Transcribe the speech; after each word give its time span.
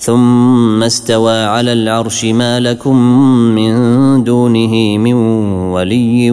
ثم 0.00 0.82
استوى 0.82 1.44
على 1.44 1.72
العرش 1.72 2.24
ما 2.24 2.60
لكم 2.60 2.96
من 3.54 3.74
دونه 4.24 4.98
من 4.98 5.14
ولي 5.72 6.30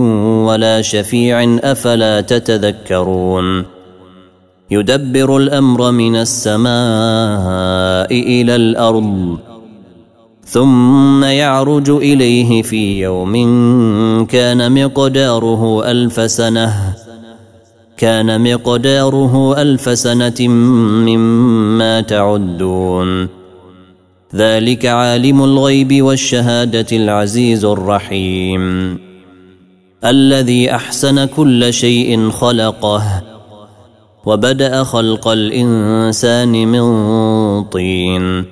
ولا 0.48 0.82
شفيع 0.82 1.58
أفلا 1.64 2.22
تتذكرون. 2.22 3.66
يدبر 4.72 5.38
الأمر 5.38 5.92
من 5.92 6.16
السماء 6.16 6.70
إلى 8.12 8.56
الأرض 8.56 9.38
ثم 10.46 11.24
يعرج 11.24 11.90
إليه 11.90 12.62
في 12.62 13.02
يوم 13.02 13.34
كان 14.26 14.84
مقداره 14.84 15.92
ألف 15.92 16.32
سنة 16.32 16.94
كان 17.98 18.54
مقداره 18.54 19.62
ألف 19.62 19.98
سنة 19.98 20.48
مما 21.08 22.02
تعدون. 22.02 23.37
ذلك 24.36 24.86
عالم 24.86 25.44
الغيب 25.44 26.02
والشهادة 26.02 26.86
العزيز 26.92 27.66
الرحيم. 27.66 28.98
الذي 30.06 30.72
أحسن 30.72 31.26
كل 31.26 31.74
شيء 31.74 32.30
خلقه 32.30 33.24
وبدأ 34.26 34.84
خلق 34.84 35.28
الإنسان 35.28 36.68
من 36.68 36.84
طين. 37.64 38.46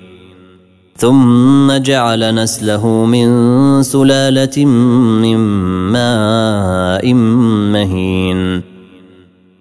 ثم 0.97 1.71
جعل 1.77 2.35
نسله 2.35 2.87
من 2.87 3.27
سلالة 3.83 4.65
من 4.65 5.37
ماء 5.91 7.13
مهين. 7.73 8.61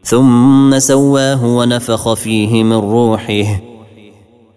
ثم 0.03 0.79
سواه 0.79 1.45
ونفخ 1.45 2.15
فيه 2.15 2.65
من 2.65 2.77
روحه 2.77 3.74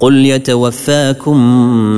قل 0.00 0.26
يتوفاكم 0.26 1.36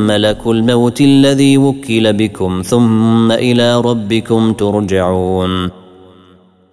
ملك 0.07 0.47
الموت 0.47 1.01
الذي 1.01 1.59
وكل 1.59 2.13
بكم 2.13 2.63
ثم 2.67 3.33
إلى 3.33 3.81
ربكم 3.81 4.53
ترجعون 4.53 5.71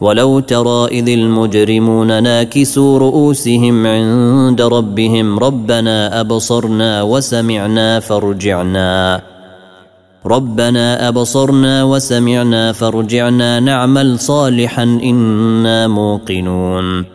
ولو 0.01 0.39
ترى 0.39 0.87
اذ 0.87 1.09
المجرمون 1.09 2.23
ناكسوا 2.23 2.99
رؤوسهم 2.99 3.87
عند 3.87 4.61
ربهم 4.61 5.39
ربنا 5.39 6.21
ابصرنا 6.21 7.01
وسمعنا 7.03 7.99
فارجعنا 7.99 9.21
ربنا 10.25 11.07
ابصرنا 11.07 11.83
وسمعنا 11.83 12.71
فارجعنا 12.71 13.59
نعمل 13.59 14.19
صالحا 14.19 14.83
أنا 14.83 15.87
موقنون 15.87 17.14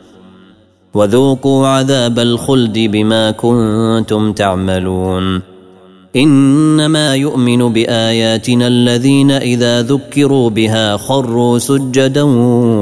وذوقوا 0.93 1.67
عذاب 1.67 2.19
الخلد 2.19 2.79
بما 2.79 3.31
كنتم 3.31 4.33
تعملون. 4.33 5.41
إنما 6.15 7.15
يؤمن 7.15 7.73
بآياتنا 7.73 8.67
الذين 8.67 9.31
إذا 9.31 9.81
ذكروا 9.81 10.49
بها 10.49 10.97
خروا 10.97 11.57
سجدا 11.57 12.23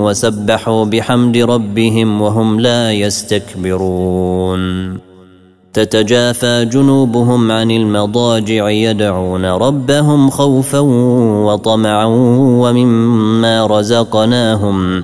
وسبحوا 0.05 0.85
بحمد 0.85 1.37
ربهم 1.37 2.21
وهم 2.21 2.59
لا 2.59 2.91
يستكبرون. 2.91 4.63
تتجافى 5.73 6.65
جنوبهم 6.65 7.51
عن 7.51 7.71
المضاجع 7.71 8.69
يدعون 8.69 9.45
ربهم 9.45 10.29
خوفا 10.29 10.79
وطمعا 11.45 12.05
ومما 12.61 13.67
رزقناهم 13.67 15.03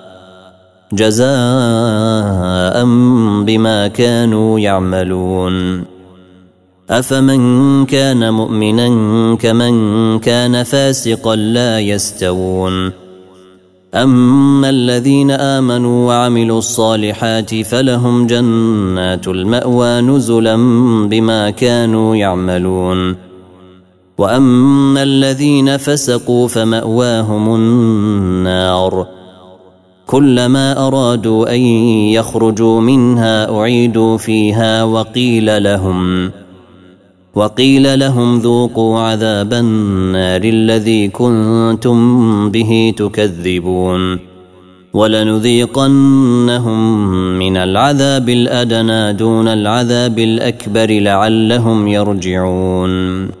جزاء 0.93 2.85
بما 3.43 3.87
كانوا 3.87 4.59
يعملون. 4.59 5.83
أفمن 6.89 7.85
كان 7.85 8.33
مؤمنا 8.33 8.87
كمن 9.35 10.19
كان 10.19 10.63
فاسقا 10.63 11.35
لا 11.35 11.79
يستوون. 11.79 12.91
أما 13.95 14.69
الذين 14.69 15.31
آمنوا 15.31 16.07
وعملوا 16.07 16.57
الصالحات 16.57 17.55
فلهم 17.55 18.27
جنات 18.27 19.27
المأوى 19.27 20.01
نزلا 20.01 20.55
بما 21.07 21.49
كانوا 21.49 22.15
يعملون. 22.15 23.15
وأما 24.17 25.03
الذين 25.03 25.77
فسقوا 25.77 26.47
فمأواهم 26.47 27.55
النار. 27.55 29.20
كلما 30.11 30.87
أرادوا 30.87 31.55
أن 31.55 31.59
يخرجوا 32.11 32.81
منها 32.81 33.59
أعيدوا 33.59 34.17
فيها 34.17 34.83
وقيل 34.83 35.63
لهم 35.63 36.31
وقيل 37.35 37.99
لهم 37.99 38.39
ذوقوا 38.39 38.99
عذاب 38.99 39.53
النار 39.53 40.41
الذي 40.43 41.07
كنتم 41.07 42.49
به 42.49 42.93
تكذبون 42.97 44.19
ولنذيقنهم 44.93 46.79
من 47.39 47.57
العذاب 47.57 48.29
الأدنى 48.29 49.13
دون 49.13 49.47
العذاب 49.47 50.19
الأكبر 50.19 50.99
لعلهم 50.99 51.87
يرجعون. 51.87 53.40